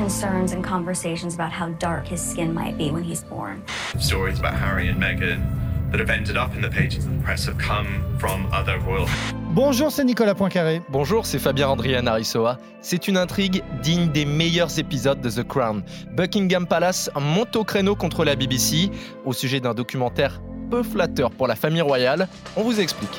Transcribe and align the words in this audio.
concerns 0.00 0.52
and 0.52 0.64
conversations 0.64 1.34
about 1.34 1.52
how 1.52 1.68
dark 1.78 2.06
his 2.08 2.22
skin 2.22 2.54
might 2.54 2.78
be 2.78 2.90
when 2.90 3.04
he's 3.04 3.22
born. 3.24 3.62
Stories 3.98 4.38
about 4.38 4.54
Harry 4.54 4.88
and 4.88 4.98
Meghan 4.98 5.42
that 5.90 6.00
have 6.00 6.08
ended 6.08 6.38
up 6.38 6.54
in 6.54 6.62
the 6.62 6.70
pages 6.70 7.04
of 7.04 7.12
the 7.14 7.22
press 7.22 7.44
have 7.44 7.58
come 7.58 7.86
from 8.18 8.46
other 8.50 8.78
royal. 8.80 9.06
Bonjour, 9.52 9.90
c'est 9.90 10.04
Nicolas 10.04 10.34
Poincaré. 10.34 10.80
Bonjour, 10.88 11.26
c'est 11.26 11.38
Fabien 11.38 11.68
Andrian 11.68 12.06
Arissoa. 12.06 12.56
C'est 12.80 13.08
une 13.08 13.18
intrigue 13.18 13.62
digne 13.82 14.10
des 14.10 14.24
meilleurs 14.24 14.78
épisodes 14.78 15.20
de 15.20 15.28
The 15.28 15.46
Crown. 15.46 15.82
Buckingham 16.12 16.66
Palace 16.66 17.10
monte 17.20 17.54
au 17.56 17.64
créneau 17.64 17.94
contre 17.94 18.24
la 18.24 18.36
BBC 18.36 18.90
au 19.26 19.34
sujet 19.34 19.60
d'un 19.60 19.74
documentaire 19.74 20.40
peu 20.70 20.82
flatteur 20.82 21.30
pour 21.30 21.46
la 21.46 21.56
famille 21.56 21.82
royale. 21.82 22.26
On 22.56 22.62
vous 22.62 22.80
explique. 22.80 23.18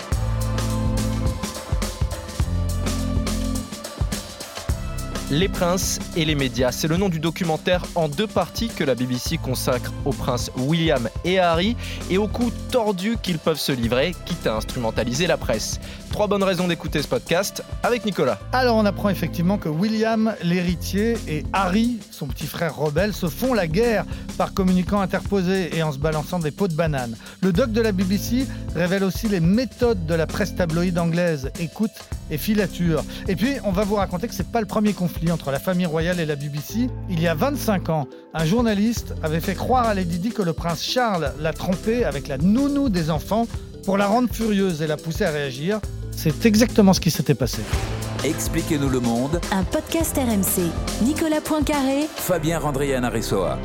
Les 5.32 5.48
princes 5.48 5.98
et 6.18 6.26
les 6.26 6.36
médias, 6.36 6.74
c'est 6.74 6.90
le 6.90 6.98
nom 6.98 7.08
du 7.08 7.22
documentaire 7.22 7.86
en 7.96 8.10
deux 8.10 8.28
parties 8.28 8.68
que 8.68 8.84
la 8.84 8.96
BBC 8.96 9.38
consacre 9.38 9.94
aux 10.04 10.12
princes 10.12 10.52
William 10.58 11.08
et 11.24 11.40
Harry 11.40 11.78
et 12.10 12.18
au 12.18 12.28
coup 12.28 12.52
tordu 12.70 13.16
qu'ils 13.24 13.40
peuvent 13.40 13.58
se 13.58 13.72
livrer, 13.72 14.14
quitte 14.26 14.46
à 14.46 14.58
instrumentaliser 14.58 15.28
la 15.28 15.38
presse. 15.38 15.80
Trois 16.12 16.28
bonnes 16.28 16.44
raisons 16.44 16.68
d'écouter 16.68 17.02
ce 17.02 17.08
podcast 17.08 17.64
avec 17.84 18.06
Nicolas. 18.06 18.38
Alors 18.52 18.76
on 18.76 18.86
apprend 18.86 19.08
effectivement 19.08 19.58
que 19.58 19.70
William, 19.70 20.36
l'héritier, 20.44 21.18
et 21.28 21.46
Harry, 21.54 22.00
son 22.12 22.28
petit 22.28 22.48
frère 22.48 22.76
rebelle, 22.76 23.14
se 23.14 23.28
font 23.28 23.54
la 23.54 23.66
guerre 23.66 24.06
par 24.38 24.54
communicants 24.54 25.00
interposés 25.00 25.76
et 25.76 25.82
en 25.84 25.94
se 25.94 25.98
balançant 25.98 26.40
des 26.40 26.52
pots 26.52 26.68
de 26.68 26.74
banane. 26.74 27.16
Le 27.42 27.54
doc 27.54 27.72
de 27.72 27.80
la 27.80 27.94
BBC 27.94 28.46
révèle 28.76 29.06
aussi 29.06 29.30
les 29.30 29.40
méthodes 29.40 30.06
de 30.06 30.14
la 30.14 30.28
presse 30.28 30.54
tabloïde 30.54 31.00
anglaise, 31.00 31.50
écoute 31.60 31.92
et 32.30 32.38
filature. 32.38 33.04
Et 33.30 33.38
puis 33.38 33.54
on 33.64 33.72
va 33.72 33.84
vous 33.86 33.96
raconter 33.96 34.28
que 34.28 34.36
c'est 34.36 34.52
pas 34.52 34.60
le 34.62 34.68
premier 34.68 34.92
conflit 34.92 35.32
entre 35.32 35.50
la 35.50 35.60
famille 35.60 35.86
royale 35.86 36.20
et 36.20 36.26
la 36.26 36.36
BBC. 36.36 36.90
Il 37.10 37.22
y 37.22 37.28
a 37.30 37.36
25 37.36 37.90
ans, 37.90 38.08
un 38.34 38.46
journaliste 38.46 39.16
avait 39.24 39.40
fait 39.40 39.56
croire 39.56 39.88
à 39.88 39.94
Lady 39.94 40.20
Di 40.20 40.32
que 40.32 40.42
le 40.42 40.54
prince 40.54 40.84
Charles 40.84 41.32
l'a 41.40 41.54
trompé 41.54 42.04
avec 42.04 42.28
la 42.28 42.38
nounou 42.38 42.90
des 42.90 43.10
enfants 43.10 43.48
pour 43.86 43.98
la 43.98 44.08
rendre 44.08 44.30
furieuse 44.32 44.82
et 44.82 44.88
la 44.88 44.98
pousser 44.98 45.24
à 45.24 45.32
réagir. 45.32 45.80
C'est 46.16 46.46
exactement 46.46 46.94
ce 46.94 47.00
qui 47.00 47.12
s'était 47.12 47.34
passé. 47.36 47.62
Expliquez-nous 48.24 48.90
le 48.90 49.00
monde. 49.00 49.42
Un 49.52 49.64
podcast 49.64 50.16
RMC. 50.18 50.70
Nicolas 51.04 51.42
Poincaré. 51.42 52.06
Fabien 52.16 52.60
Randrian 52.60 53.04
Aressoa. 53.04 53.58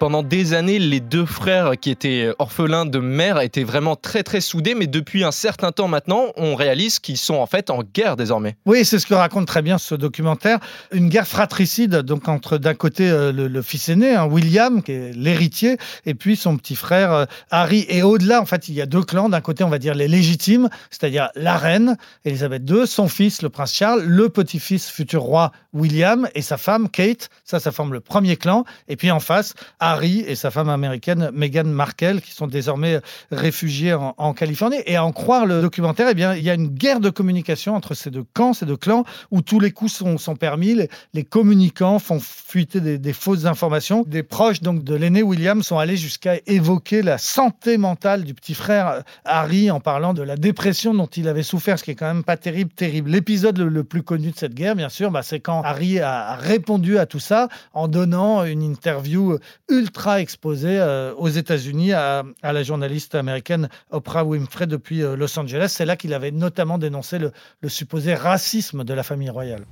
Pendant 0.00 0.22
des 0.22 0.54
années, 0.54 0.78
les 0.78 1.00
deux 1.00 1.26
frères 1.26 1.72
qui 1.78 1.90
étaient 1.90 2.32
orphelins 2.38 2.86
de 2.86 3.00
mère 3.00 3.38
étaient 3.42 3.64
vraiment 3.64 3.96
très 3.96 4.22
très 4.22 4.40
soudés, 4.40 4.74
mais 4.74 4.86
depuis 4.86 5.24
un 5.24 5.30
certain 5.30 5.72
temps 5.72 5.88
maintenant, 5.88 6.28
on 6.36 6.54
réalise 6.54 7.00
qu'ils 7.00 7.18
sont 7.18 7.34
en 7.34 7.44
fait 7.44 7.68
en 7.68 7.82
guerre 7.82 8.16
désormais. 8.16 8.56
Oui, 8.64 8.86
c'est 8.86 8.98
ce 8.98 9.04
que 9.04 9.12
raconte 9.12 9.46
très 9.46 9.60
bien 9.60 9.76
ce 9.76 9.94
documentaire. 9.94 10.58
Une 10.90 11.10
guerre 11.10 11.26
fratricide, 11.26 11.96
donc 11.96 12.28
entre 12.28 12.56
d'un 12.56 12.72
côté 12.72 13.10
euh, 13.10 13.30
le, 13.30 13.60
fils 13.60 13.90
aîné, 13.90 14.14
hein, 14.14 14.24
William, 14.24 14.82
qui 14.82 14.92
est 14.92 15.12
l'héritier, 15.14 15.76
et 16.06 16.14
puis 16.14 16.34
son 16.34 16.56
petit 16.56 16.76
frère 16.76 17.12
euh, 17.12 17.24
Harry. 17.50 17.84
Et 17.90 18.02
au-delà, 18.02 18.40
en 18.40 18.46
fait, 18.46 18.68
il 18.68 18.74
y 18.74 18.80
a 18.80 18.86
deux 18.86 19.02
clans. 19.02 19.28
D'un 19.28 19.42
côté, 19.42 19.64
on 19.64 19.68
va 19.68 19.78
dire 19.78 19.94
les 19.94 20.08
légitimes, 20.08 20.70
c'est-à-dire 20.90 21.28
la 21.34 21.58
reine 21.58 21.98
Elisabeth 22.24 22.62
II, 22.70 22.86
son 22.86 23.06
fils, 23.06 23.42
le 23.42 23.50
prince 23.50 23.74
Charles, 23.74 24.00
le 24.00 24.30
petit-fils 24.30 24.88
futur 24.88 25.20
roi 25.20 25.52
William 25.74 26.26
et 26.34 26.40
sa 26.40 26.56
femme 26.56 26.88
Kate. 26.88 27.28
Ça, 27.44 27.60
ça 27.60 27.70
forme 27.70 27.92
le 27.92 28.00
premier 28.00 28.38
clan. 28.38 28.64
Et 28.88 28.96
puis 28.96 29.10
en 29.10 29.20
face, 29.20 29.52
Harry 29.78 29.89
et 30.02 30.34
sa 30.34 30.50
femme 30.50 30.68
américaine 30.68 31.30
Meghan 31.32 31.64
Markle, 31.64 32.20
qui 32.20 32.32
sont 32.32 32.46
désormais 32.46 33.00
réfugiés 33.32 33.94
en, 33.94 34.34
Californie. 34.34 34.78
Et 34.86 34.96
à 34.96 35.04
en 35.04 35.12
croire 35.12 35.46
le 35.46 35.60
documentaire, 35.60 36.08
eh 36.10 36.14
bien, 36.14 36.34
il 36.34 36.42
y 36.42 36.50
a 36.50 36.54
une 36.54 36.68
guerre 36.68 37.00
de 37.00 37.10
communication 37.10 37.74
entre 37.74 37.94
ces 37.94 38.10
deux 38.10 38.24
camps, 38.34 38.52
ces 38.52 38.66
deux 38.66 38.76
clans, 38.76 39.04
où 39.30 39.42
tous 39.42 39.58
les 39.58 39.72
coups 39.72 39.92
sont, 39.92 40.16
sont 40.16 40.36
permis. 40.36 40.76
Les, 41.12 41.24
communicants 41.24 41.98
font 41.98 42.20
fuiter 42.20 42.80
des, 42.80 43.12
fausses 43.12 43.46
informations. 43.46 44.04
Des 44.06 44.22
proches 44.22 44.60
donc 44.60 44.84
de 44.84 44.94
l'aîné 44.94 45.22
William 45.22 45.62
sont 45.62 45.78
allés 45.78 45.96
jusqu'à 45.96 46.36
évoquer 46.46 47.02
la 47.02 47.18
santé 47.18 47.76
mentale 47.76 48.24
du 48.24 48.34
petit 48.34 48.54
frère 48.54 49.02
Harry 49.24 49.70
en 49.70 49.80
parlant 49.80 50.14
de 50.14 50.22
la 50.22 50.36
dépression 50.36 50.94
dont 50.94 51.06
il 51.06 51.28
avait 51.28 51.42
souffert, 51.42 51.78
ce 51.78 51.84
qui 51.84 51.90
est 51.90 51.96
quand 51.96 52.12
même 52.12 52.24
pas 52.24 52.36
terrible, 52.36 52.70
terrible. 52.70 53.10
L'épisode 53.10 53.58
le, 53.58 53.84
plus 53.84 54.02
connu 54.02 54.30
de 54.30 54.36
cette 54.36 54.54
guerre, 54.54 54.76
bien 54.76 54.88
sûr, 54.88 55.10
bah, 55.10 55.22
c'est 55.22 55.40
quand 55.40 55.62
Harry 55.62 55.98
a 55.98 56.36
répondu 56.36 56.98
à 56.98 57.06
tout 57.06 57.20
ça 57.20 57.48
en 57.74 57.88
donnant 57.88 58.44
une 58.44 58.62
interview 58.62 59.38
ultra 59.80 60.20
exposée 60.20 60.78
euh, 60.78 61.14
aux 61.16 61.28
États-Unis 61.28 61.92
à, 61.92 62.22
à, 62.42 62.52
la 62.52 62.62
journaliste 62.62 63.14
américaine 63.14 63.68
Oprah 63.90 64.24
Winfrey 64.24 64.66
depuis 64.66 65.02
euh, 65.02 65.16
Los 65.16 65.38
Angeles. 65.38 65.72
C'est 65.76 65.86
là 65.86 65.96
qu'il 65.96 66.12
avait 66.12 66.30
notamment 66.30 66.78
dénoncé 66.78 67.18
le, 67.18 67.32
le, 67.62 67.68
supposé 67.68 68.14
racisme 68.14 68.84
de 68.84 68.94
la 68.94 69.02
famille 69.02 69.30
royale. 69.30 69.64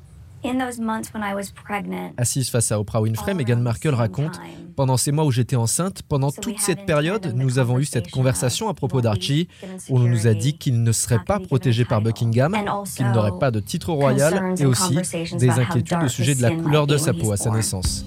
Assise 2.17 2.49
face 2.49 2.73
à 2.73 2.79
Oprah 2.79 3.03
Winfrey, 3.03 3.35
Meghan 3.35 3.57
Markle 3.57 3.95
raconte 3.95 4.41
Pendant 4.77 4.97
ces 4.97 5.11
mois 5.11 5.25
où 5.25 5.33
j'étais 5.33 5.57
enceinte, 5.57 6.03
pendant 6.03 6.31
toute 6.31 6.61
cette 6.61 6.87
période, 6.87 7.33
nous 7.35 7.59
avons 7.59 7.79
eu 7.81 7.85
cette 7.85 8.11
conversation 8.11 8.69
à 8.69 8.75
propos 8.75 9.01
d'Archie, 9.01 9.49
où 9.89 9.99
on 9.99 10.05
nous 10.05 10.27
a 10.29 10.35
dit 10.35 10.57
qu'il 10.57 10.83
ne 10.83 10.93
serait 10.93 11.25
pas 11.25 11.41
protégé 11.41 11.85
par 11.85 12.01
Buckingham, 12.01 12.57
qu'il 12.97 13.11
n'aurait 13.11 13.39
pas 13.41 13.51
de 13.51 13.61
titre 13.61 13.93
royal, 13.93 14.55
et 14.59 14.65
aussi 14.65 14.97
des 15.37 15.51
inquiétudes 15.51 16.05
au 16.05 16.09
sujet 16.09 16.37
de 16.37 16.43
la 16.43 16.53
couleur 16.53 16.87
de 16.87 16.97
sa 16.97 17.13
peau 17.13 17.33
à 17.33 17.37
sa 17.37 17.51
naissance. 17.51 18.05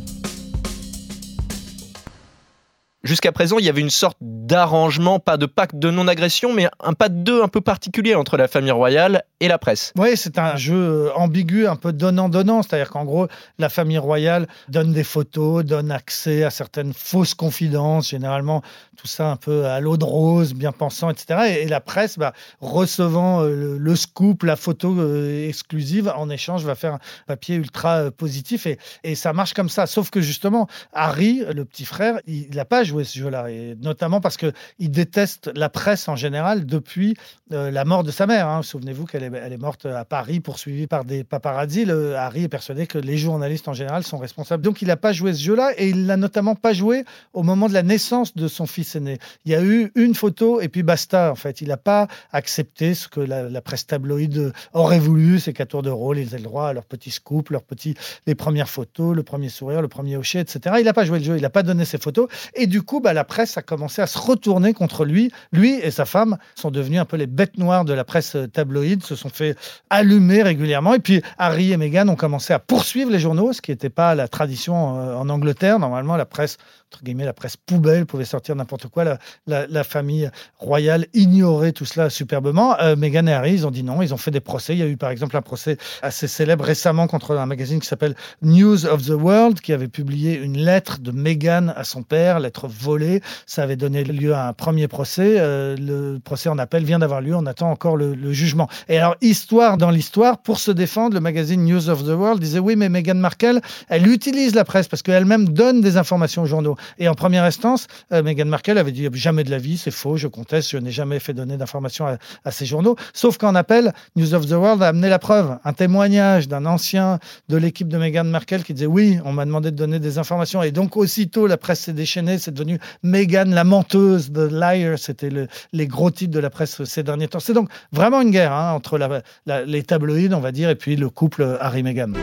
Jusqu'à 3.03 3.31
présent, 3.31 3.57
il 3.57 3.65
y 3.65 3.69
avait 3.69 3.81
une 3.81 3.89
sorte 3.89 4.17
d'arrangement, 4.21 5.19
pas 5.19 5.37
de 5.37 5.47
pacte 5.47 5.75
de 5.75 5.89
non-agression, 5.89 6.53
mais 6.53 6.67
un 6.79 6.93
pas 6.93 7.09
de 7.09 7.15
deux 7.15 7.41
un 7.41 7.47
peu 7.47 7.59
particulier 7.59 8.13
entre 8.13 8.37
la 8.37 8.47
famille 8.47 8.71
royale 8.71 9.23
et 9.39 9.47
la 9.47 9.57
presse. 9.57 9.91
Oui, 9.97 10.15
c'est 10.15 10.37
un 10.37 10.55
jeu 10.55 11.09
ambigu, 11.15 11.65
un 11.65 11.75
peu 11.75 11.93
donnant-donnant. 11.93 12.61
C'est-à-dire 12.61 12.91
qu'en 12.91 13.03
gros, 13.03 13.27
la 13.57 13.69
famille 13.69 13.97
royale 13.97 14.47
donne 14.69 14.93
des 14.93 15.03
photos, 15.03 15.65
donne 15.65 15.91
accès 15.91 16.43
à 16.43 16.51
certaines 16.51 16.93
fausses 16.93 17.33
confidences, 17.33 18.09
généralement 18.09 18.61
tout 18.97 19.07
ça 19.07 19.31
un 19.31 19.35
peu 19.35 19.65
à 19.65 19.79
l'eau 19.79 19.97
de 19.97 20.05
rose, 20.05 20.53
bien 20.53 20.71
pensant, 20.71 21.09
etc. 21.09 21.61
Et, 21.61 21.67
la 21.67 21.81
presse, 21.81 22.19
bah, 22.19 22.33
recevant 22.59 23.41
le, 23.41 23.79
le, 23.79 23.95
scoop, 23.95 24.43
la 24.43 24.55
photo 24.55 24.95
euh, 24.99 25.47
exclusive, 25.47 26.13
en 26.15 26.29
échange, 26.29 26.63
va 26.65 26.75
faire 26.75 26.93
un 26.93 26.99
papier 27.25 27.55
ultra 27.55 27.95
euh, 27.95 28.11
positif. 28.11 28.67
Et, 28.67 28.77
et 29.03 29.15
ça 29.15 29.33
marche 29.33 29.55
comme 29.55 29.69
ça. 29.69 29.87
Sauf 29.87 30.11
que 30.11 30.21
justement, 30.21 30.67
Harry, 30.93 31.41
le 31.51 31.65
petit 31.65 31.85
frère, 31.85 32.19
il 32.27 32.53
n'a 32.53 32.65
pas 32.65 32.83
jouer 32.91 33.03
ce 33.03 33.17
jeu-là, 33.17 33.49
et 33.49 33.75
notamment 33.81 34.21
parce 34.21 34.37
qu'il 34.37 34.91
déteste 34.91 35.49
la 35.55 35.69
presse 35.69 36.07
en 36.07 36.15
général 36.15 36.65
depuis 36.65 37.15
euh, 37.53 37.71
la 37.71 37.85
mort 37.85 38.03
de 38.03 38.11
sa 38.11 38.27
mère. 38.27 38.47
Hein. 38.47 38.61
Souvenez-vous 38.63 39.05
qu'elle 39.05 39.23
est, 39.23 39.57
morte 39.57 39.85
à 39.85 40.05
Paris, 40.05 40.39
poursuivie 40.39 40.87
par 40.87 41.05
des 41.05 41.23
paparazzi. 41.23 41.85
Le, 41.85 42.15
Harry 42.15 42.43
est 42.43 42.49
persuadé 42.49 42.87
que 42.87 42.97
les 42.97 43.17
journalistes 43.17 43.67
en 43.67 43.73
général 43.73 44.03
sont 44.03 44.17
responsables. 44.17 44.63
Donc 44.63 44.81
il 44.81 44.87
n'a 44.87 44.97
pas 44.97 45.13
joué 45.13 45.33
ce 45.33 45.41
jeu-là, 45.41 45.71
et 45.77 45.89
il 45.89 46.05
l'a 46.05 46.17
notamment 46.17 46.55
pas 46.55 46.73
joué 46.73 47.05
au 47.33 47.43
moment 47.43 47.69
de 47.69 47.73
la 47.73 47.83
naissance 47.83 48.35
de 48.35 48.47
son 48.47 48.65
fils 48.65 48.95
aîné. 48.95 49.17
Il 49.45 49.51
y 49.51 49.55
a 49.55 49.63
eu 49.63 49.91
une 49.95 50.15
photo, 50.15 50.59
et 50.61 50.67
puis 50.67 50.83
basta, 50.83 51.31
en 51.31 51.35
fait. 51.35 51.61
Il 51.61 51.69
n'a 51.69 51.77
pas 51.77 52.07
accepté 52.31 52.93
ce 52.93 53.07
que 53.07 53.21
la, 53.21 53.61
presse 53.61 53.87
tabloïde 53.87 54.51
aurait 54.73 54.99
voulu, 54.99 55.39
c'est 55.39 55.53
qu'à 55.53 55.65
tour 55.65 55.81
de 55.81 55.89
rôle, 55.89 56.17
ils 56.17 56.33
aient 56.33 56.39
le 56.39 56.43
droit 56.43 56.67
à 56.67 56.73
leur 56.73 56.85
petit 56.85 57.11
scoop, 57.11 57.49
leur 57.49 57.63
petit, 57.63 57.95
les 58.27 58.35
premières 58.35 58.69
photos, 58.69 59.15
le 59.15 59.23
premier 59.23 59.49
sourire, 59.49 59.81
le 59.81 59.87
premier 59.87 60.17
hocher, 60.17 60.39
etc. 60.39 60.75
Il 60.79 60.85
n'a 60.85 60.93
pas 60.93 61.05
joué 61.05 61.19
le 61.19 61.25
jeu, 61.25 61.37
il 61.37 61.41
n'a 61.41 61.49
pas 61.49 61.63
donné 61.63 61.85
ses 61.85 61.97
photos, 61.97 62.27
et 62.55 62.67
du 62.67 62.80
coup, 62.81 62.99
bah, 62.99 63.13
la 63.13 63.23
presse 63.23 63.57
a 63.57 63.61
commencé 63.61 64.01
à 64.01 64.07
se 64.07 64.17
retourner 64.17 64.73
contre 64.73 65.05
lui. 65.05 65.31
Lui 65.51 65.73
et 65.73 65.91
sa 65.91 66.05
femme 66.05 66.37
sont 66.55 66.71
devenus 66.71 66.99
un 66.99 67.05
peu 67.05 67.17
les 67.17 67.27
bêtes 67.27 67.57
noires 67.57 67.85
de 67.85 67.93
la 67.93 68.03
presse 68.03 68.37
tabloïde, 68.53 69.03
se 69.03 69.15
sont 69.15 69.29
fait 69.29 69.55
allumer 69.89 70.43
régulièrement. 70.43 70.93
Et 70.93 70.99
puis 70.99 71.21
Harry 71.37 71.71
et 71.71 71.77
Meghan 71.77 72.07
ont 72.07 72.15
commencé 72.15 72.53
à 72.53 72.59
poursuivre 72.59 73.11
les 73.11 73.19
journaux, 73.19 73.53
ce 73.53 73.61
qui 73.61 73.71
n'était 73.71 73.89
pas 73.89 74.15
la 74.15 74.27
tradition 74.27 74.75
en 74.75 75.29
Angleterre. 75.29 75.79
Normalement, 75.79 76.17
la 76.17 76.25
presse 76.25 76.57
entre 76.93 77.05
guillemets, 77.05 77.25
la 77.25 77.33
presse 77.33 77.55
poubelle 77.55 78.05
pouvait 78.05 78.25
sortir 78.25 78.53
n'importe 78.55 78.87
quoi. 78.87 79.17
La, 79.47 79.83
famille 79.83 80.29
royale 80.57 81.07
ignorait 81.13 81.71
tout 81.71 81.85
cela 81.85 82.09
superbement. 82.09 82.77
Euh, 82.79 82.97
Meghan 82.97 83.27
et 83.27 83.33
Harry, 83.33 83.53
ils 83.53 83.65
ont 83.65 83.71
dit 83.71 83.83
non. 83.83 84.01
Ils 84.01 84.13
ont 84.13 84.17
fait 84.17 84.31
des 84.31 84.41
procès. 84.41 84.73
Il 84.73 84.79
y 84.79 84.83
a 84.83 84.87
eu 84.87 84.97
par 84.97 85.09
exemple 85.09 85.37
un 85.37 85.41
procès 85.41 85.77
assez 86.01 86.27
célèbre 86.27 86.65
récemment 86.65 87.07
contre 87.07 87.37
un 87.37 87.45
magazine 87.45 87.79
qui 87.79 87.87
s'appelle 87.87 88.15
News 88.41 88.85
of 88.85 89.05
the 89.05 89.11
World, 89.11 89.61
qui 89.61 89.71
avait 89.71 89.87
publié 89.87 90.35
une 90.35 90.57
lettre 90.57 90.99
de 90.99 91.11
Meghan 91.11 91.69
à 91.75 91.85
son 91.85 92.03
père, 92.03 92.41
lettre 92.41 92.67
volée. 92.71 93.21
Ça 93.45 93.63
avait 93.63 93.75
donné 93.75 94.03
lieu 94.03 94.33
à 94.33 94.47
un 94.47 94.53
premier 94.53 94.87
procès. 94.87 95.35
Euh, 95.39 95.75
le 95.77 96.19
procès 96.19 96.49
en 96.49 96.57
appel 96.57 96.83
vient 96.83 96.99
d'avoir 96.99 97.21
lieu. 97.21 97.35
On 97.35 97.45
attend 97.45 97.69
encore 97.69 97.97
le, 97.97 98.31
jugement. 98.31 98.69
Et 98.87 98.97
alors, 98.97 99.15
histoire 99.21 99.77
dans 99.77 99.89
l'histoire, 99.89 100.41
pour 100.41 100.59
se 100.59 100.71
défendre, 100.71 101.15
le 101.15 101.19
magazine 101.19 101.63
News 101.65 101.89
of 101.89 102.03
the 102.03 102.09
World 102.09 102.39
disait 102.39 102.59
oui, 102.59 102.75
mais 102.75 102.89
Meghan 102.89 103.15
Markle, 103.15 103.59
elle 103.89 104.07
utilise 104.07 104.55
la 104.55 104.63
presse 104.63 104.87
parce 104.87 105.01
qu'elle-même 105.01 105.49
donne 105.49 105.81
des 105.81 105.97
informations 105.97 106.43
aux 106.43 106.45
journaux. 106.45 106.75
Et 106.97 107.07
en 107.07 107.13
première 107.13 107.43
instance, 107.43 107.87
euh, 108.13 108.23
Meghan 108.23 108.45
Markle 108.45 108.77
avait 108.77 108.91
dit 108.91 109.07
jamais 109.13 109.43
de 109.43 109.51
la 109.51 109.57
vie, 109.57 109.77
c'est 109.77 109.91
faux, 109.91 110.17
je 110.17 110.27
conteste, 110.27 110.69
je 110.69 110.77
n'ai 110.77 110.91
jamais 110.91 111.19
fait 111.19 111.33
donner 111.33 111.57
d'informations 111.57 112.07
à, 112.07 112.17
à, 112.45 112.51
ces 112.51 112.65
journaux. 112.65 112.95
Sauf 113.13 113.37
qu'en 113.37 113.55
appel, 113.55 113.93
News 114.15 114.33
of 114.33 114.47
the 114.47 114.51
World 114.51 114.81
a 114.81 114.87
amené 114.89 115.09
la 115.09 115.19
preuve, 115.19 115.57
un 115.63 115.73
témoignage 115.73 116.47
d'un 116.47 116.65
ancien 116.65 117.19
de 117.49 117.57
l'équipe 117.57 117.87
de 117.87 117.97
Meghan 117.97 118.23
Markle 118.23 118.63
qui 118.63 118.73
disait 118.73 118.85
oui, 118.85 119.19
on 119.25 119.33
m'a 119.33 119.45
demandé 119.45 119.71
de 119.71 119.75
donner 119.75 119.99
des 119.99 120.17
informations. 120.17 120.63
Et 120.63 120.71
donc 120.71 120.97
aussitôt, 120.97 121.47
la 121.47 121.57
presse 121.57 121.81
s'est 121.81 121.93
déchaînée, 121.93 122.37
c'est 122.37 122.53
devenu 122.61 122.79
Meghan 123.03 123.45
la 123.45 123.63
menteuse, 123.63 124.31
de 124.31 124.43
liar, 124.43 124.97
c'était 124.97 125.29
le, 125.29 125.47
les 125.73 125.87
gros 125.87 126.11
titres 126.11 126.33
de 126.33 126.39
la 126.39 126.49
presse 126.49 126.83
ces 126.83 127.03
derniers 127.03 127.27
temps. 127.27 127.39
C'est 127.39 127.53
donc 127.53 127.69
vraiment 127.91 128.21
une 128.21 128.31
guerre 128.31 128.53
hein, 128.53 128.73
entre 128.73 128.99
les 129.45 129.83
tabloïds, 129.83 130.33
on 130.33 130.39
va 130.39 130.51
dire, 130.51 130.69
et 130.69 130.75
puis 130.75 130.95
le 130.95 131.09
couple 131.09 131.57
Harry-Meghan. 131.59 132.13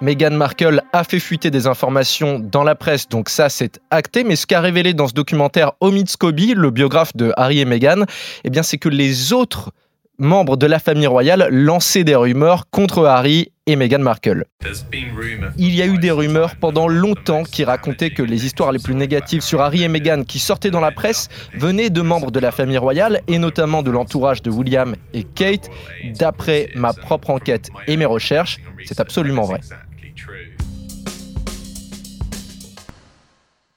Meghan 0.00 0.30
Markle 0.30 0.80
a 0.92 1.02
fait 1.02 1.18
fuiter 1.18 1.50
des 1.50 1.66
informations 1.66 2.38
dans 2.38 2.62
la 2.62 2.76
presse, 2.76 3.08
donc 3.08 3.28
ça 3.28 3.48
c'est 3.48 3.80
acté. 3.90 4.22
Mais 4.22 4.36
ce 4.36 4.46
qu'a 4.46 4.60
révélé 4.60 4.94
dans 4.94 5.08
ce 5.08 5.12
documentaire 5.12 5.72
Omid 5.80 6.08
Scobie, 6.08 6.54
le 6.54 6.70
biographe 6.70 7.16
de 7.16 7.32
Harry 7.36 7.58
et 7.58 7.64
Meghan, 7.64 8.04
eh 8.44 8.50
bien 8.50 8.62
c'est 8.62 8.78
que 8.78 8.88
les 8.88 9.32
autres 9.32 9.72
membres 10.18 10.56
de 10.56 10.66
la 10.66 10.80
famille 10.80 11.06
royale 11.06 11.48
lançaient 11.50 12.02
des 12.02 12.16
rumeurs 12.16 12.68
contre 12.70 13.04
Harry 13.04 13.52
et 13.66 13.76
Meghan 13.76 14.00
Markle. 14.00 14.46
Il 15.56 15.74
y 15.74 15.82
a 15.82 15.86
eu 15.86 15.98
des 15.98 16.10
rumeurs 16.10 16.56
pendant 16.56 16.88
longtemps 16.88 17.44
qui 17.44 17.62
racontaient 17.62 18.10
que 18.10 18.22
les 18.22 18.44
histoires 18.44 18.72
les 18.72 18.80
plus 18.80 18.94
négatives 18.94 19.42
sur 19.42 19.60
Harry 19.60 19.84
et 19.84 19.88
Meghan 19.88 20.24
qui 20.24 20.40
sortaient 20.40 20.70
dans 20.70 20.80
la 20.80 20.90
presse 20.90 21.28
venaient 21.54 21.90
de 21.90 22.02
membres 22.02 22.32
de 22.32 22.40
la 22.40 22.50
famille 22.50 22.78
royale 22.78 23.20
et 23.28 23.38
notamment 23.38 23.82
de 23.82 23.90
l'entourage 23.90 24.42
de 24.42 24.50
William 24.50 24.96
et 25.12 25.22
Kate. 25.22 25.70
D'après 26.18 26.70
ma 26.74 26.92
propre 26.92 27.30
enquête 27.30 27.68
et 27.86 27.96
mes 27.96 28.06
recherches, 28.06 28.58
c'est 28.86 28.98
absolument 28.98 29.44
vrai. 29.44 29.60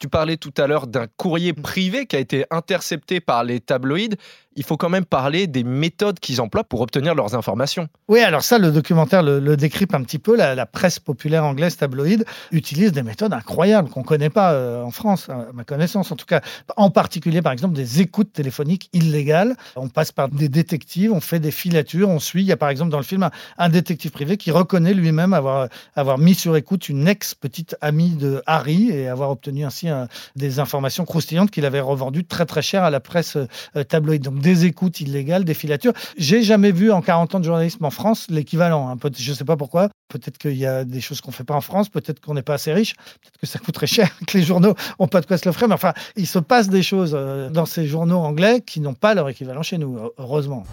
Tu 0.02 0.10
parlais 0.10 0.38
tout 0.38 0.54
à 0.58 0.66
l'heure 0.66 0.88
d'un 0.88 1.06
courrier 1.16 1.54
privé 1.54 2.08
qui 2.08 2.16
a 2.16 2.20
été 2.20 2.46
intercepté 2.50 3.20
par 3.20 3.44
les 3.44 3.60
tabloïds 3.60 4.16
il 4.56 4.64
faut 4.64 4.78
quand 4.78 4.90
même 4.90 5.06
parler 5.06 5.48
des 5.48 5.64
méthodes 5.64 6.20
qu'ils 6.20 6.42
emploient 6.42 6.64
pour 6.64 6.82
obtenir 6.82 7.16
leurs 7.16 7.36
informations. 7.36 7.88
Oui, 8.08 8.20
alors 8.20 8.44
ça, 8.44 8.58
le 8.58 8.72
documentaire 8.72 9.24
le, 9.24 9.40
le 9.40 9.56
décrypte 9.56 9.96
un 9.96 10.04
petit 10.04 10.20
peu. 10.20 10.36
La, 10.36 10.66
presse 10.66 11.00
populaire 11.00 11.44
anglaise 11.44 11.76
tabloïde 11.76 12.26
utilise 12.52 12.92
des 12.92 13.04
méthodes 13.04 13.34
incroyables 13.34 13.90
qu'on 13.90 14.02
ne 14.02 14.06
connaît 14.06 14.30
pas 14.30 14.54
euh, 14.54 14.84
en 14.84 14.92
France, 14.92 15.30
à 15.30 15.48
ma 15.54 15.64
connaissance 15.64 16.12
en 16.12 16.16
tout 16.16 16.26
cas. 16.26 16.42
En 16.78 16.90
particulier, 16.90 17.42
par 17.42 17.52
exemple, 17.52 17.74
des 17.74 18.02
écoutes 18.02 18.32
téléphoniques 18.34 18.90
illégales. 18.94 19.56
On 19.76 19.90
passe 19.90 20.12
par 20.12 20.30
des 20.30 20.50
détectives, 20.50 21.12
on 21.12 21.20
fait 21.20 21.40
des 21.40 21.52
filatures, 21.52 22.10
on 22.10 22.20
suit. 22.20 22.42
Il 22.42 22.48
y 22.48 22.52
a 22.52 22.58
par 22.58 22.70
exemple 22.70 22.92
dans 22.92 22.98
le 22.98 23.04
film 23.04 23.30
un, 23.58 23.70
détective 23.70 24.12
privé 24.12 24.38
qui 24.38 24.52
reconnaît 24.52 24.94
lui-même 24.94 25.34
avoir, 25.34 25.68
avoir 25.96 26.18
mis 26.18 26.36
sur 26.36 26.56
écoute 26.56 26.90
une 26.90 27.08
ex-petite 27.08 27.76
amie 27.82 28.12
de 28.12 28.42
Harry 28.46 28.90
et 28.92 29.08
avoir 29.08 29.32
obtenu 29.32 29.64
ainsi 29.64 29.88
un, 29.88 30.08
des 30.36 30.60
informations 30.60 31.06
croustillantes 31.06 31.52
qu'il 31.52 31.66
avait 31.66 31.80
revendues 31.80 32.26
très 32.26 32.46
très 32.46 32.62
cher 32.62 32.84
à 32.84 32.90
la 32.90 33.00
presse 33.00 33.38
euh, 33.38 33.84
tabloïde. 33.84 34.28
Des 34.42 34.66
écoutes 34.66 35.00
illégales, 35.02 35.46
des 35.46 35.54
filatures. 35.54 35.94
J'ai 36.18 36.44
jamais 36.44 36.72
vu 36.72 36.92
en 36.92 37.02
40 37.02 37.36
ans 37.36 37.40
de 37.40 37.46
journalisme 37.46 37.86
en 37.86 37.90
France 37.90 38.28
l'équivalent. 38.30 38.90
Hein. 38.90 38.98
Je 39.18 39.32
ne 39.32 39.36
sais 39.36 39.46
pas 39.46 39.58
pourquoi. 39.58 39.90
Peut-être 40.10 40.38
qu'il 40.38 40.58
y 40.58 40.66
a 40.66 40.84
des 40.84 41.02
choses 41.02 41.22
qu'on 41.22 41.32
ne 41.32 41.36
fait 41.36 41.44
pas 41.44 41.56
en 41.56 41.62
France. 41.62 41.90
Peut-être 41.90 42.20
qu'on 42.20 42.34
n'est 42.34 42.42
pas 42.42 42.56
assez 42.56 42.74
riche. 42.74 42.96
Peut-être 42.96 43.38
que 43.40 43.48
ça 43.48 43.60
coûterait 43.60 43.88
cher, 43.88 44.10
que 44.28 44.38
les 44.38 44.44
journaux 44.44 44.76
n'ont 45.00 45.08
pas 45.08 45.22
de 45.22 45.26
quoi 45.26 45.38
se 45.38 45.46
l'offrir. 45.48 45.68
Mais 45.68 45.76
enfin, 45.76 45.94
il 46.16 46.28
se 46.28 46.40
passe 46.40 46.70
des 46.70 46.84
choses 46.84 47.14
euh, 47.16 47.50
dans 47.50 47.66
ces 47.66 47.88
journaux 47.88 48.20
anglais 48.20 48.62
qui 48.62 48.82
n'ont 48.82 48.94
pas 48.94 49.14
leur 49.14 49.30
équivalent 49.30 49.64
chez 49.64 49.78
nous, 49.78 49.98
heureusement. 50.18 50.64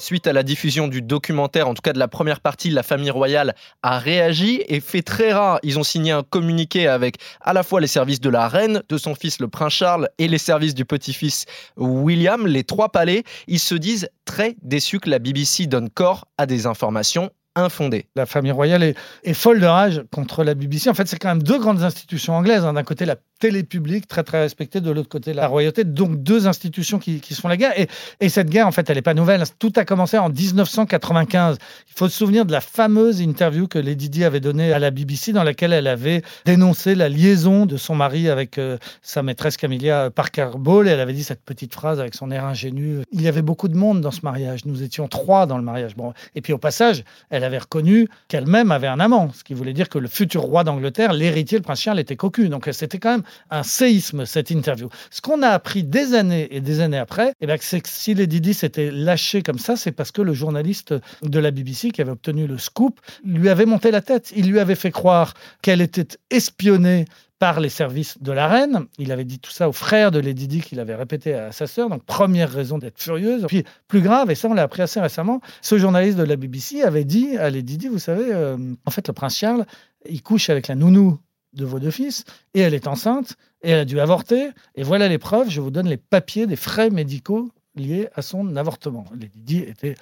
Suite 0.00 0.26
à 0.26 0.32
la 0.32 0.42
diffusion 0.42 0.88
du 0.88 1.02
documentaire, 1.02 1.68
en 1.68 1.74
tout 1.74 1.82
cas 1.82 1.92
de 1.92 1.98
la 1.98 2.08
première 2.08 2.40
partie, 2.40 2.70
la 2.70 2.82
famille 2.82 3.10
royale 3.10 3.54
a 3.82 3.98
réagi 3.98 4.62
et 4.68 4.80
fait 4.80 5.02
très 5.02 5.32
rare. 5.32 5.58
Ils 5.62 5.78
ont 5.78 5.82
signé 5.82 6.12
un 6.12 6.22
communiqué 6.22 6.86
avec 6.86 7.16
à 7.40 7.52
la 7.52 7.62
fois 7.62 7.80
les 7.80 7.86
services 7.86 8.20
de 8.20 8.30
la 8.30 8.48
reine, 8.48 8.82
de 8.88 8.98
son 8.98 9.14
fils 9.14 9.40
le 9.40 9.48
prince 9.48 9.72
Charles 9.72 10.08
et 10.18 10.28
les 10.28 10.38
services 10.38 10.74
du 10.74 10.84
petit-fils 10.84 11.46
William, 11.76 12.46
les 12.46 12.64
trois 12.64 12.90
palais. 12.90 13.24
Ils 13.46 13.60
se 13.60 13.74
disent 13.74 14.08
très 14.24 14.56
déçus 14.62 15.00
que 15.00 15.10
la 15.10 15.18
BBC 15.18 15.66
donne 15.66 15.90
corps 15.90 16.26
à 16.38 16.46
des 16.46 16.66
informations 16.66 17.30
infondées. 17.56 18.06
La 18.16 18.26
famille 18.26 18.52
royale 18.52 18.82
est, 18.82 19.34
folle 19.34 19.60
de 19.60 19.66
rage 19.66 20.02
contre 20.12 20.44
la 20.44 20.54
BBC. 20.54 20.88
En 20.88 20.94
fait, 20.94 21.08
c'est 21.08 21.18
quand 21.18 21.28
même 21.28 21.42
deux 21.42 21.58
grandes 21.58 21.82
institutions 21.82 22.34
anglaises. 22.34 22.64
Hein. 22.64 22.74
D'un 22.74 22.84
côté, 22.84 23.04
la 23.04 23.16
télé 23.40 23.64
très 24.06 24.22
très 24.22 24.42
respectée, 24.42 24.80
de 24.80 24.90
l'autre 24.90 25.08
côté, 25.08 25.32
la 25.32 25.48
royauté. 25.48 25.84
Donc 25.84 26.22
deux 26.22 26.46
institutions 26.46 26.98
qui, 26.98 27.20
qui 27.20 27.34
se 27.34 27.40
font 27.40 27.48
la 27.48 27.56
guerre. 27.56 27.72
Et, 27.78 27.88
et, 28.20 28.28
cette 28.28 28.50
guerre, 28.50 28.66
en 28.66 28.72
fait, 28.72 28.88
elle 28.90 28.96
n'est 28.96 29.02
pas 29.02 29.14
nouvelle. 29.14 29.42
Tout 29.58 29.72
a 29.76 29.84
commencé 29.84 30.18
en 30.18 30.28
1995. 30.28 31.56
Il 31.88 31.94
faut 31.96 32.08
se 32.08 32.16
souvenir 32.16 32.44
de 32.44 32.52
la 32.52 32.60
fameuse 32.60 33.20
interview 33.20 33.66
que 33.66 33.78
Lady 33.78 34.10
Di 34.10 34.24
avait 34.24 34.40
donnée 34.40 34.72
à 34.72 34.78
la 34.78 34.90
BBC, 34.90 35.32
dans 35.32 35.42
laquelle 35.42 35.72
elle 35.72 35.86
avait 35.86 36.22
dénoncé 36.44 36.94
la 36.94 37.08
liaison 37.08 37.66
de 37.66 37.76
son 37.76 37.94
mari 37.94 38.28
avec 38.28 38.58
euh, 38.58 38.78
sa 39.02 39.22
maîtresse 39.22 39.56
Camilla 39.56 40.10
Parker 40.10 40.50
Bowles. 40.56 40.88
Elle 40.88 41.00
avait 41.00 41.14
dit 41.14 41.24
cette 41.24 41.42
petite 41.42 41.74
phrase 41.74 41.98
avec 41.98 42.14
son 42.14 42.30
air 42.30 42.44
ingénu. 42.44 42.98
Il 43.12 43.22
y 43.22 43.28
avait 43.28 43.42
beaucoup 43.42 43.68
de 43.68 43.76
monde 43.76 44.00
dans 44.00 44.10
ce 44.10 44.20
mariage. 44.22 44.66
Nous 44.66 44.82
étions 44.82 45.08
trois 45.08 45.46
dans 45.46 45.56
le 45.56 45.64
mariage. 45.64 45.96
Bon. 45.96 46.12
Et 46.34 46.42
puis 46.42 46.52
au 46.52 46.58
passage, 46.58 47.04
elle 47.30 47.44
avait 47.44 47.58
reconnu 47.58 48.08
qu'elle-même 48.28 48.70
avait 48.70 48.86
un 48.86 49.00
amant, 49.00 49.30
ce 49.32 49.44
qui 49.44 49.54
voulait 49.54 49.72
dire 49.72 49.88
que 49.88 49.98
le 49.98 50.08
futur 50.08 50.42
roi 50.42 50.64
d'Angleterre, 50.64 51.12
l'héritier, 51.12 51.58
le 51.58 51.62
prince 51.62 51.80
Charles, 51.80 52.00
était 52.00 52.16
cocu. 52.16 52.48
Donc 52.48 52.68
c'était 52.72 52.98
quand 52.98 53.12
même 53.12 53.22
un 53.50 53.62
séisme, 53.62 54.26
cette 54.26 54.50
interview. 54.50 54.88
Ce 55.10 55.20
qu'on 55.20 55.42
a 55.42 55.48
appris 55.48 55.84
des 55.84 56.14
années 56.14 56.48
et 56.50 56.60
des 56.60 56.80
années 56.80 56.98
après, 56.98 57.32
eh 57.40 57.46
c'est 57.60 57.80
que 57.80 57.88
si 57.88 58.14
Lady 58.14 58.40
Di 58.40 58.54
s'était 58.54 58.90
lâché 58.90 59.42
comme 59.42 59.58
ça, 59.58 59.76
c'est 59.76 59.92
parce 59.92 60.10
que 60.10 60.22
le 60.22 60.34
journaliste 60.34 60.94
de 61.22 61.38
la 61.38 61.50
BBC 61.50 61.90
qui 61.90 62.00
avait 62.00 62.12
obtenu 62.12 62.46
le 62.46 62.58
scoop 62.58 63.00
lui 63.24 63.48
avait 63.48 63.66
monté 63.66 63.90
la 63.90 64.00
tête. 64.00 64.32
Il 64.36 64.50
lui 64.50 64.60
avait 64.60 64.74
fait 64.74 64.90
croire 64.90 65.34
qu'elle 65.62 65.80
était 65.80 66.06
espionnée 66.30 67.04
par 67.40 67.58
les 67.58 67.70
services 67.70 68.20
de 68.20 68.32
la 68.32 68.46
reine. 68.46 68.86
Il 68.98 69.10
avait 69.12 69.24
dit 69.24 69.38
tout 69.40 69.50
ça 69.50 69.68
au 69.68 69.72
frère 69.72 70.10
de 70.10 70.20
Lady 70.20 70.46
Di 70.46 70.60
qu'il 70.60 70.78
avait 70.78 70.94
répété 70.94 71.34
à 71.34 71.52
sa 71.52 71.66
sœur. 71.66 71.88
Donc, 71.88 72.04
première 72.04 72.52
raison 72.52 72.76
d'être 72.76 73.00
furieuse. 73.00 73.46
Puis, 73.48 73.64
plus 73.88 74.02
grave, 74.02 74.30
et 74.30 74.34
ça, 74.34 74.48
on 74.48 74.54
l'a 74.54 74.62
appris 74.62 74.82
assez 74.82 75.00
récemment, 75.00 75.40
ce 75.62 75.78
journaliste 75.78 76.18
de 76.18 76.22
la 76.22 76.36
BBC 76.36 76.82
avait 76.82 77.04
dit 77.04 77.38
à 77.38 77.48
Lady 77.48 77.78
Di, 77.78 77.88
vous 77.88 77.98
savez, 77.98 78.26
euh, 78.30 78.58
en 78.84 78.90
fait, 78.90 79.08
le 79.08 79.14
prince 79.14 79.38
Charles, 79.38 79.64
il 80.08 80.22
couche 80.22 80.50
avec 80.50 80.68
la 80.68 80.74
nounou 80.74 81.18
de 81.52 81.64
vos 81.64 81.78
deux 81.78 81.90
fils, 81.90 82.24
et 82.54 82.60
elle 82.60 82.74
est 82.74 82.86
enceinte, 82.86 83.36
et 83.62 83.70
elle 83.70 83.80
a 83.80 83.84
dû 83.84 84.00
avorter, 84.00 84.50
et 84.74 84.82
voilà 84.82 85.08
les 85.08 85.18
preuves, 85.18 85.50
je 85.50 85.60
vous 85.60 85.70
donne 85.70 85.88
les 85.88 85.96
papiers 85.96 86.46
des 86.46 86.56
frais 86.56 86.90
médicaux 86.90 87.50
liés 87.74 88.08
à 88.14 88.22
son 88.22 88.56
avortement. 88.56 89.04
Lady 89.18 89.58
était 89.58 89.94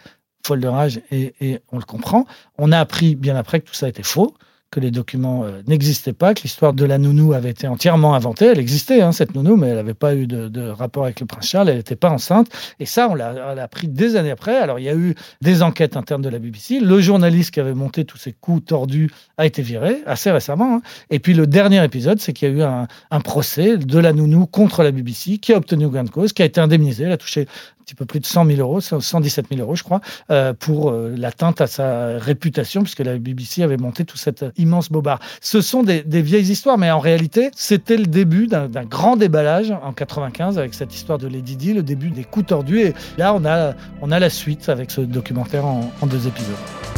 folle 0.47 0.61
de 0.61 0.69
rage, 0.69 1.01
et, 1.11 1.35
et, 1.41 1.61
on 1.73 1.79
le 1.79 1.85
comprend. 1.85 2.27
On 2.57 2.73
a 2.73 2.79
appris 2.79 3.17
bien 3.17 3.37
après 3.37 3.61
que 3.61 3.67
tout 3.67 3.75
ça 3.75 3.89
était 3.89 4.03
faux, 4.03 4.35
que 4.71 4.81
les 4.81 4.91
documents 4.91 5.45
euh, 5.45 5.63
n'existaient 5.67 6.13
pas, 6.13 6.35
que 6.35 6.43
l'histoire 6.43 6.75
de 6.75 6.85
la 6.85 6.99
nounou 6.99 7.33
avait 7.33 7.51
été 7.51 7.67
entièrement 7.67 8.15
inventée. 8.15 8.47
Elle 8.47 8.59
existait, 8.59 9.01
hein, 9.01 9.13
cette 9.13 9.35
nounou, 9.35 9.57
mais 9.57 9.69
elle 9.69 9.77
n'avait 9.77 9.95
pas 9.95 10.15
eu 10.15 10.27
de, 10.27 10.69
rapport 10.69 11.05
avec 11.05 11.21
le 11.21 11.27
prince 11.27 11.49
Charles, 11.49 11.71
elle 11.71 11.79
n'était 11.79 11.97
pas 11.97 12.11
enceinte. 12.11 12.49
Et 12.79 12.87
ça, 12.87 13.09
on 13.09 13.15
l'a 13.15 13.63
appris 13.63 13.89
des 13.89 14.17
années 14.17 14.31
après. 14.31 14.57
Alors, 14.57 14.79
il 14.79 14.85
y 14.85 14.89
a 14.89 14.95
eu 14.95 15.15
des 15.41 15.63
enquêtes 15.63 15.97
internes 15.97 16.23
de 16.23 16.29
la 16.29 16.39
BBC. 16.39 16.81
Le 16.81 17.01
journaliste 17.01 17.53
qui 17.53 17.61
avait 17.61 17.75
monté 17.75 18.05
tous 18.05 18.19
ces 18.19 18.33
coups 18.33 18.67
tordus 18.67 19.11
a 19.39 19.47
été 19.47 19.63
viré 19.63 20.03
assez 20.07 20.31
récemment. 20.31 20.77
Hein. 20.77 20.83
Et 21.11 21.19
puis, 21.19 21.33
le 21.33 21.47
dernier 21.47 21.83
épisode, 21.83 22.21
c'est 22.21 22.33
qu'il 22.35 22.49
y 22.49 22.51
a 22.51 22.55
eu 22.55 22.63
un, 22.63 23.21
procès 23.21 23.77
de 23.77 23.99
la 23.99 24.13
nounou 24.13 24.47
contre 24.47 24.83
la 24.83 24.91
BBC 24.91 25.39
qui 25.39 25.53
a 25.53 25.57
obtenu 25.57 25.89
gain 25.89 26.05
de 26.05 26.11
cause, 26.11 26.33
qui 26.33 26.43
a 26.43 26.45
été 26.45 26.61
indemnisé. 26.61 27.05
Elle 27.05 27.13
a 27.13 27.17
touché 27.17 27.47
petit 27.89 27.95
peu 27.95 28.05
plus 28.05 28.21
de 28.21 28.27
100 28.27 28.45
000 28.45 28.61
euros, 28.61 28.81
117 28.81 29.47
000 29.51 29.63
euros, 29.63 29.75
je 29.75 29.83
crois, 29.83 30.01
euh, 30.31 30.53
pour 30.53 30.91
euh, 30.91 31.15
l'atteinte 31.17 31.63
à 31.63 31.67
sa 31.67 32.19
réputation, 32.19 32.83
puisque 32.83 33.01
la 33.01 33.17
BBC 33.17 33.63
avait 33.63 33.79
monté 33.79 34.05
tout 34.05 34.19
cet 34.19 34.45
immense 34.59 34.91
bobard. 34.91 35.21
Ce 35.41 35.63
sont 35.63 35.83
des, 35.83 36.03
vieilles 36.21 36.51
histoires, 36.51 36.77
mais 36.77 36.91
en 36.91 36.99
réalité, 36.99 37.51
c'était 37.55 37.97
le 37.97 38.07
début 38.07 38.47
d'un 38.47 38.85
grand 38.85 39.17
déballage 39.17 39.71
en 39.71 39.93
95 39.93 40.59
avec 40.59 40.75
cette 40.75 40.95
histoire 40.95 41.19
de 41.19 41.29
Lady 41.29 41.57
Di, 41.57 41.73
le 41.73 41.83
début 41.83 42.11
des 42.11 42.25
coups 42.25 42.47
tordus. 42.47 42.81
Et 42.81 42.95
là, 43.17 43.33
on 43.35 43.45
a, 43.47 43.73
on 44.03 44.11
a 44.11 44.19
la 44.19 44.31
suite 44.31 44.69
avec 44.69 44.91
ce 44.91 45.01
documentaire 45.01 45.65
en, 45.65 45.91
en 46.01 46.07
deux 46.07 46.27
épisodes. 46.27 46.98